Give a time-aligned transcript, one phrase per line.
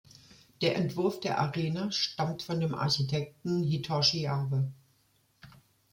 [0.63, 4.71] Der Entwurf der Arena stammt von dem Architekten Hitoshi Abe.